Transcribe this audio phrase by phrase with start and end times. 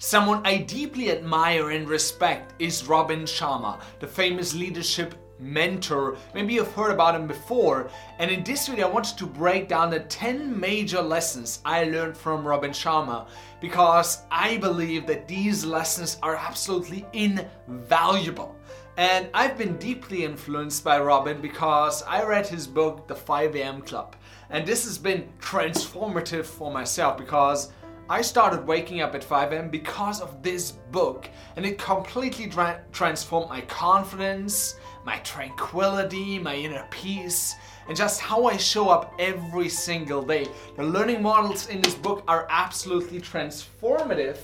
[0.00, 6.16] Someone I deeply admire and respect is Robin Sharma, the famous leadership mentor.
[6.34, 7.90] Maybe you've heard about him before.
[8.20, 12.16] And in this video, I wanted to break down the 10 major lessons I learned
[12.16, 13.26] from Robin Sharma
[13.60, 18.54] because I believe that these lessons are absolutely invaluable.
[18.98, 23.82] And I've been deeply influenced by Robin because I read his book, The 5 AM
[23.82, 24.14] Club.
[24.50, 27.72] And this has been transformative for myself because
[28.10, 32.80] I started waking up at 5 am because of this book, and it completely tra-
[32.90, 37.54] transformed my confidence, my tranquility, my inner peace,
[37.86, 40.48] and just how I show up every single day.
[40.78, 44.38] The learning models in this book are absolutely transformative,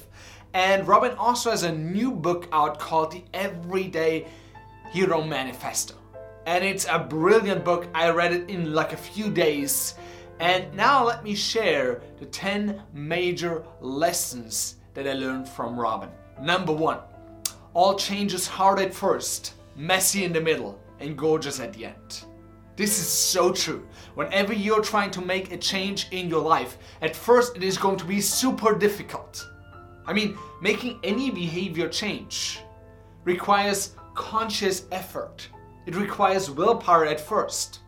[0.53, 4.27] and Robin also has a new book out called The Everyday
[4.91, 5.95] Hero Manifesto.
[6.45, 7.89] And it's a brilliant book.
[7.95, 9.95] I read it in like a few days
[10.45, 16.11] and now let me share the 10 major lessons that I learned from Robin.
[16.39, 16.99] Number one,
[17.73, 22.25] all change is hard at first, messy in the middle, and gorgeous at the end.
[22.77, 23.89] This is so true.
[24.17, 27.97] Whenever you're trying to make a change in your life, at first it is going
[27.97, 29.49] to be super difficult.
[30.05, 32.61] I mean, making any behavior change
[33.25, 35.49] requires conscious effort.
[35.87, 37.81] It requires willpower at first.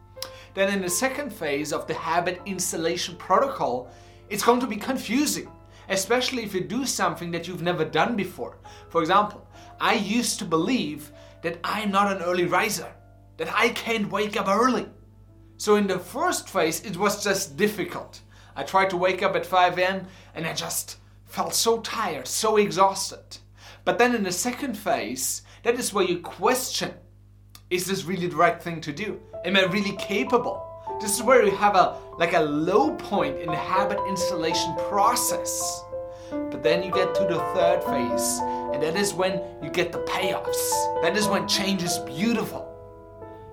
[0.56, 3.90] Then in the second phase of the habit installation protocol,
[4.30, 5.50] it's going to be confusing,
[5.90, 8.56] especially if you do something that you've never done before.
[8.88, 9.46] For example,
[9.78, 11.12] I used to believe
[11.42, 12.90] that I'm not an early riser,
[13.36, 14.86] that I can't wake up early.
[15.58, 18.22] So in the first phase, it was just difficult.
[18.56, 20.06] I tried to wake up at 5 a.m.
[20.34, 20.96] and I just
[21.26, 23.36] felt so tired, so exhausted.
[23.84, 26.94] But then in the second phase, that is where you question
[27.68, 29.20] is this really the right thing to do?
[29.44, 30.62] Am I really capable?
[31.00, 35.82] This is where you have a like a low point in the habit installation process.
[36.30, 38.38] But then you get to the third phase,
[38.72, 41.02] and that is when you get the payoffs.
[41.02, 42.72] That is when change is beautiful.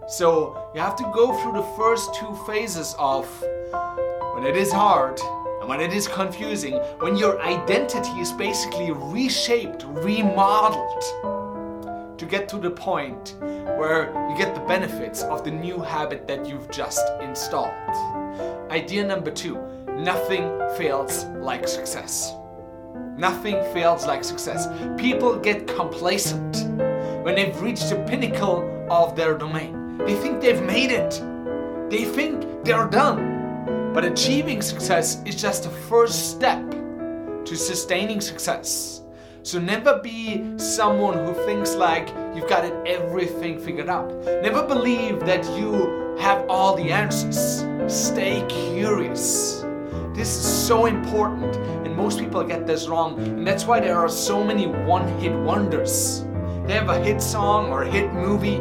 [0.07, 3.25] So you have to go through the first two phases of
[4.35, 5.19] when it is hard
[5.59, 11.32] and when it is confusing, when your identity is basically reshaped, remodeled
[12.23, 13.35] to get to the point
[13.77, 17.73] where you get the benefits of the new habit that you've just installed.
[18.71, 19.57] Idea number two
[19.87, 20.45] nothing
[20.77, 22.33] fails like success.
[23.17, 24.67] Nothing fails like success.
[24.97, 26.63] People get complacent
[27.23, 29.97] when they've reached the pinnacle of their domain.
[29.97, 31.21] They think they've made it,
[31.89, 33.91] they think they're done.
[33.93, 36.63] But achieving success is just the first step
[37.45, 39.02] to sustaining success.
[39.45, 44.09] So never be someone who thinks like you've got it everything figured out.
[44.41, 47.65] Never believe that you have all the answers.
[47.93, 49.65] Stay curious.
[50.13, 54.07] This is so important, and most people get this wrong, and that's why there are
[54.07, 56.23] so many one hit wonders.
[56.65, 58.59] They have a hit song or a hit movie,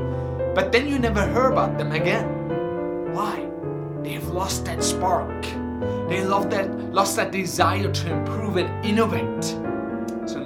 [0.53, 2.26] but then you never hear about them again.
[3.14, 3.49] Why?
[4.03, 5.43] They've lost that spark.
[6.09, 9.61] They lost that, lost that desire to improve and innovate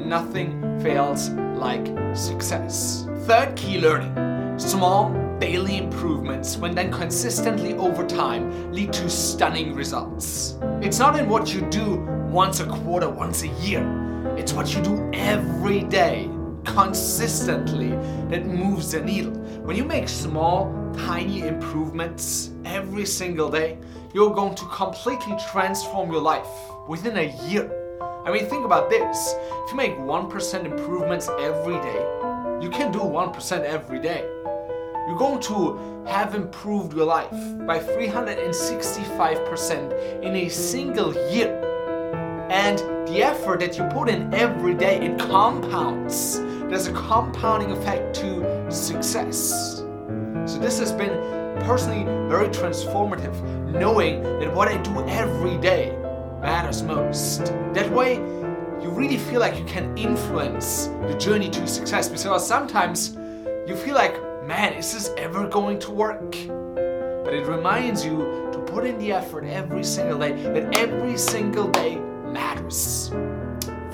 [0.08, 1.86] nothing fails like
[2.16, 3.06] success.
[3.26, 4.14] Third key learning
[4.58, 10.58] small daily improvements, when done consistently over time, lead to stunning results.
[10.80, 11.96] It's not in what you do
[12.30, 13.84] once a quarter, once a year,
[14.38, 16.30] it's what you do every day,
[16.64, 17.90] consistently,
[18.30, 19.32] that moves the needle.
[19.62, 23.78] When you make small, tiny improvements every single day,
[24.14, 26.48] you're going to completely transform your life
[26.88, 27.85] within a year.
[28.26, 29.36] I mean, think about this.
[29.64, 32.04] If you make 1% improvements every day,
[32.60, 34.28] you can do 1% every day.
[35.06, 41.62] You're going to have improved your life by 365% in a single year.
[42.50, 46.40] And the effort that you put in every day, it compounds.
[46.68, 49.84] There's a compounding effect to success.
[50.46, 51.12] So this has been
[51.60, 55.96] personally very transformative, knowing that what I do every day
[56.46, 57.46] matters most.
[57.74, 58.14] That way,
[58.80, 63.16] you really feel like you can influence the journey to success because sometimes
[63.66, 64.14] you feel like,
[64.46, 66.30] man, is this ever going to work?
[67.24, 68.18] But it reminds you
[68.52, 73.10] to put in the effort every single day, that every single day matters.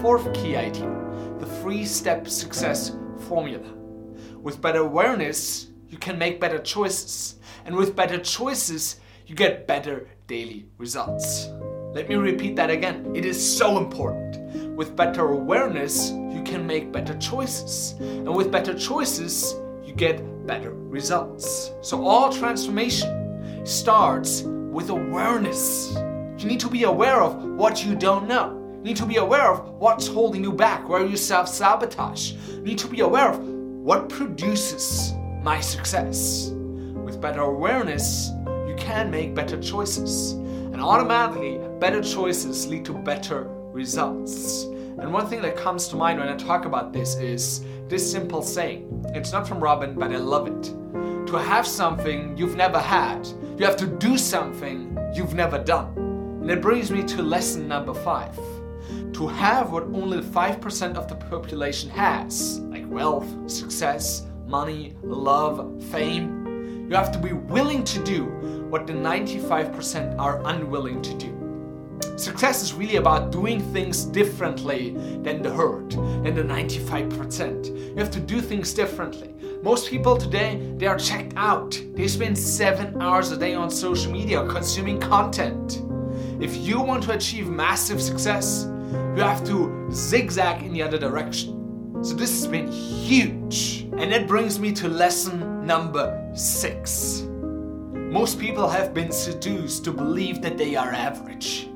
[0.03, 0.91] Fourth key idea
[1.38, 2.94] the three step success
[3.29, 3.67] formula.
[4.43, 7.37] With better awareness, you can make better choices.
[7.65, 11.49] And with better choices, you get better daily results.
[11.94, 13.15] Let me repeat that again.
[13.15, 14.39] It is so important.
[14.75, 17.97] With better awareness, you can make better choices.
[18.00, 19.55] And with better choices,
[19.85, 21.73] you get better results.
[21.83, 25.94] So all transformation starts with awareness.
[26.39, 28.59] You need to be aware of what you don't know.
[28.79, 32.33] You need to be aware of what's holding you back, where you self sabotage.
[32.33, 35.12] You need to be aware of what produces
[35.43, 36.53] my success.
[37.05, 38.31] With better awareness,
[38.67, 40.42] you can make better choices.
[40.82, 44.64] And automatically, better choices lead to better results.
[44.64, 48.43] And one thing that comes to mind when I talk about this is this simple
[48.43, 49.05] saying.
[49.14, 50.64] It's not from Robin, but I love it.
[51.29, 55.94] To have something you've never had, you have to do something you've never done.
[56.40, 58.35] And it brings me to lesson number five.
[59.12, 66.42] To have what only 5% of the population has, like wealth, success, money, love, fame,
[66.88, 68.25] you have to be willing to do
[68.69, 71.43] what the 95% are unwilling to do.
[72.17, 74.90] Success is really about doing things differently
[75.23, 77.67] than the herd, than the 95%.
[77.67, 79.34] You have to do things differently.
[79.62, 81.81] Most people today, they are checked out.
[81.94, 85.82] They spend seven hours a day on social media consuming content.
[86.40, 88.67] If you want to achieve massive success,
[89.17, 92.02] you have to zigzag in the other direction.
[92.02, 93.88] So this has been huge.
[93.96, 97.23] And that brings me to lesson number six.
[97.93, 101.69] Most people have been seduced to believe that they are average.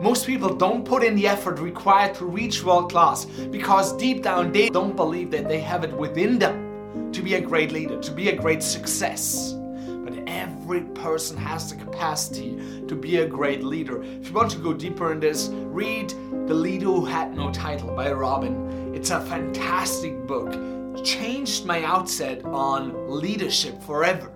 [0.00, 4.52] Most people don't put in the effort required to reach world class because deep down
[4.52, 8.10] they don't believe that they have it within them to be a great leader, to
[8.12, 9.54] be a great success.
[9.54, 14.02] But every person has the capacity to be a great leader.
[14.02, 16.10] If you want to go deeper in this, read
[16.46, 18.94] The Leader Who Had No Title by Robin.
[18.94, 20.75] It's a fantastic book.
[21.04, 24.32] Changed my outset on leadership forever.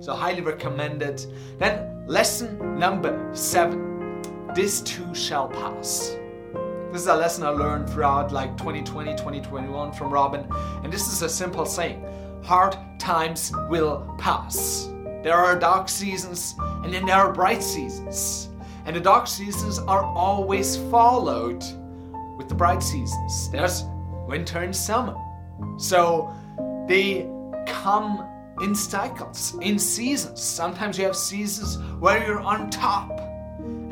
[0.00, 1.26] So highly recommend it.
[1.58, 3.92] Then lesson number seven
[4.54, 6.14] this too shall pass.
[6.92, 10.46] This is a lesson I learned throughout like 2020, 2021 from Robin,
[10.84, 12.04] and this is a simple saying
[12.42, 14.90] hard times will pass.
[15.22, 18.50] There are dark seasons and then there are bright seasons.
[18.84, 21.64] And the dark seasons are always followed
[22.36, 23.50] with the bright seasons.
[23.50, 23.84] There's
[24.26, 25.16] winter and summer.
[25.78, 26.32] So
[26.88, 27.28] they
[27.66, 28.26] come
[28.60, 30.42] in cycles, in seasons.
[30.42, 33.18] Sometimes you have seasons where you're on top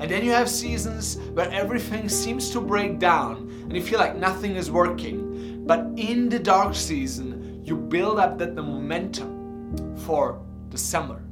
[0.00, 4.16] and then you have seasons where everything seems to break down and you feel like
[4.16, 5.64] nothing is working.
[5.66, 11.22] But in the dark season, you build up that the momentum for the summer.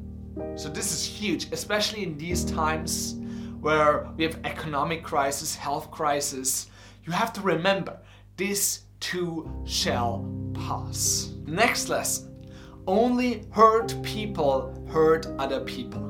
[0.54, 3.16] So this is huge, especially in these times
[3.60, 6.68] where we have economic crisis, health crisis.
[7.04, 7.98] You have to remember
[8.36, 11.32] this too shall pass.
[11.46, 12.46] Next lesson.
[12.86, 16.04] Only hurt people hurt other people.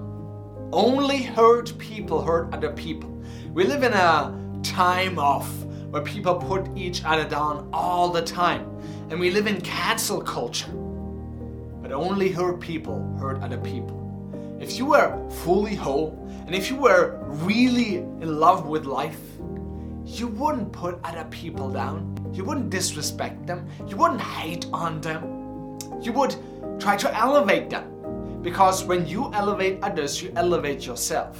[0.72, 3.10] Only hurt people hurt other people.
[3.52, 5.46] We live in a time of
[5.90, 8.68] where people put each other down all the time.
[9.10, 10.70] And we live in cancel culture.
[11.82, 13.96] But only hurt people hurt other people.
[14.60, 19.20] If you were fully whole and if you were really in love with life,
[20.04, 22.17] you wouldn't put other people down.
[22.32, 23.66] You wouldn't disrespect them.
[23.86, 25.78] You wouldn't hate on them.
[26.00, 26.36] You would
[26.78, 28.40] try to elevate them.
[28.42, 31.38] Because when you elevate others, you elevate yourself.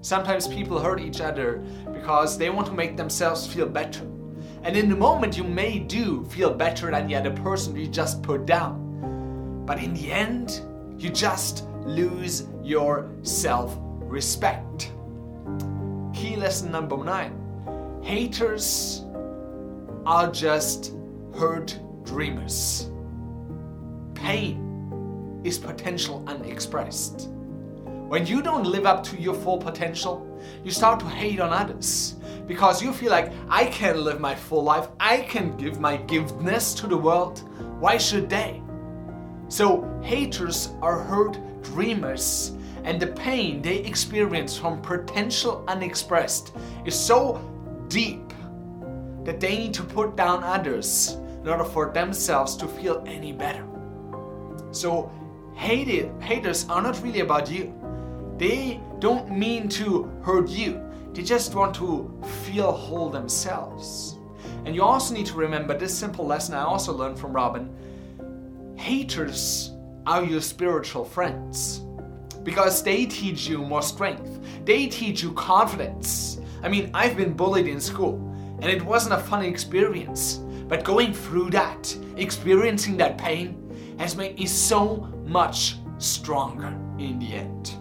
[0.00, 1.58] Sometimes people hurt each other
[1.92, 4.04] because they want to make themselves feel better.
[4.62, 8.22] And in the moment, you may do feel better than the other person you just
[8.22, 9.64] put down.
[9.64, 10.62] But in the end,
[10.98, 14.92] you just lose your self respect.
[16.14, 17.44] Key lesson number nine
[18.02, 19.04] haters
[20.08, 20.94] are just
[21.36, 22.90] hurt dreamers.
[24.14, 27.28] Pain is potential unexpressed.
[28.08, 30.26] When you don't live up to your full potential,
[30.64, 34.64] you start to hate on others because you feel like I can live my full
[34.64, 37.40] life, I can give my giftedness to the world.
[37.78, 38.62] Why should they?
[39.48, 47.44] So, haters are hurt dreamers, and the pain they experience from potential unexpressed is so
[47.88, 48.27] deep
[49.28, 53.62] that they need to put down others in order for themselves to feel any better.
[54.70, 55.12] So,
[55.54, 57.74] hated, haters are not really about you.
[58.38, 60.82] They don't mean to hurt you.
[61.12, 62.10] They just want to
[62.42, 64.16] feel whole themselves.
[64.64, 67.68] And you also need to remember this simple lesson I also learned from Robin.
[68.76, 69.72] Haters
[70.06, 71.82] are your spiritual friends
[72.44, 74.40] because they teach you more strength.
[74.64, 76.40] They teach you confidence.
[76.62, 78.27] I mean, I've been bullied in school
[78.60, 80.40] and it wasn't a fun experience.
[80.68, 87.34] But going through that, experiencing that pain, has made me so much stronger in the
[87.34, 87.74] end.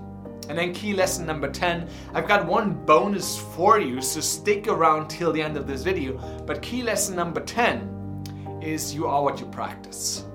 [0.50, 5.10] And then key lesson number 10, I've got one bonus for you, so stick around
[5.10, 6.18] till the end of this video.
[6.46, 10.26] But key lesson number 10 is you are what you practice.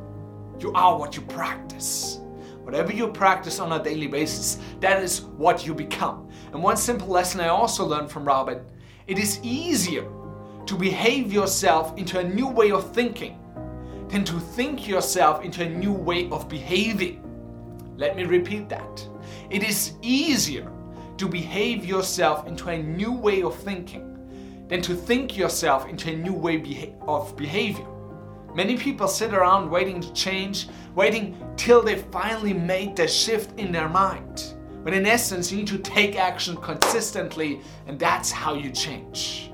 [0.59, 2.19] You are what you practice.
[2.63, 6.29] Whatever you practice on a daily basis, that is what you become.
[6.53, 8.61] And one simple lesson I also learned from Robin
[9.07, 10.07] It is easier
[10.67, 13.39] to behave yourself into a new way of thinking
[14.09, 17.23] than to think yourself into a new way of behaving.
[17.97, 19.09] Let me repeat that.
[19.51, 20.71] It is easier
[21.17, 24.09] to behave yourself into a new way of thinking
[24.69, 27.87] than to think yourself into a new way beha- of behavior.
[28.55, 33.73] Many people sit around waiting to change, waiting till they finally made the shift in
[33.73, 34.55] their mind.
[34.83, 39.52] When in essence, you need to take action consistently, and that's how you change.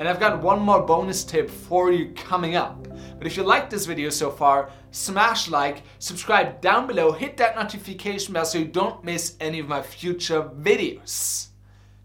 [0.00, 2.88] And I've got one more bonus tip for you coming up.
[3.18, 7.54] But if you like this video so far, smash like, subscribe down below, hit that
[7.54, 11.48] notification bell so you don't miss any of my future videos.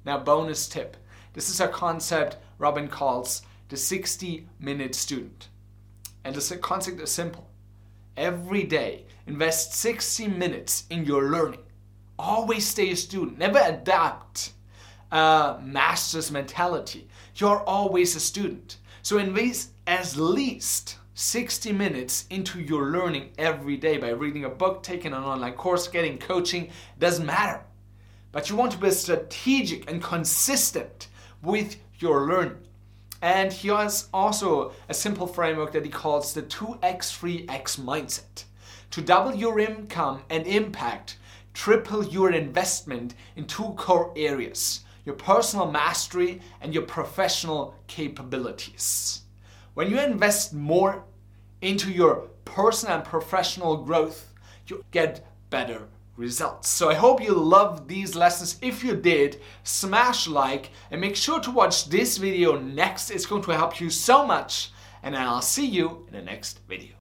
[0.04, 0.98] Now, bonus tip.
[1.32, 5.48] This is a concept Robin calls the 60 minute student.
[6.26, 7.50] And the concept is simple.
[8.18, 11.64] Every day, invest 60 minutes in your learning.
[12.20, 14.52] Always stay a student, never adapt
[15.12, 17.08] a master's mentality.
[17.36, 18.78] You're always a student.
[19.02, 24.84] So invest at least 60 minutes into your learning every day by reading a book,
[24.84, 26.70] taking an online course, getting coaching,
[27.00, 27.62] doesn't matter.
[28.32, 31.08] But you want to be strategic and consistent
[31.42, 32.58] with your learning.
[33.22, 38.44] And he has also a simple framework that he calls the 2x 3x mindset.
[38.92, 41.18] To double your income and impact,
[41.54, 49.22] triple your investment in two core areas your personal mastery and your professional capabilities.
[49.76, 51.04] When you invest more
[51.62, 54.34] into your personal and professional growth,
[54.68, 56.70] you get better results.
[56.70, 58.58] So I hope you loved these lessons.
[58.62, 63.10] If you did, smash like and make sure to watch this video next.
[63.10, 64.72] It's going to help you so much
[65.04, 66.94] and I'll see you in the next video.